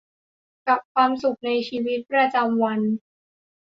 [0.67, 2.79] กับความสุขในชีวิตประจำวัน